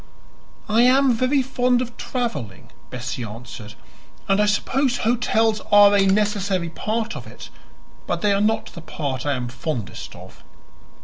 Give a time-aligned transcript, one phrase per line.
[0.67, 3.75] "I am very fond of traveling," Bessie answered,
[4.27, 7.51] "and I suppose hotels are a necessary part of it.
[8.07, 10.43] But they are not the part I am fondest of."